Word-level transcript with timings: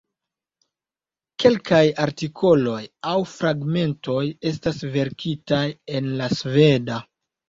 Kelkaj 1.41 1.81
artikoloj 2.05 2.77
aŭ 3.09 3.13
fragmentoj 3.33 4.23
estas 4.53 4.79
verkitaj 4.97 5.61
en 5.99 6.09
la 6.23 6.31
Sveda. 6.41 6.99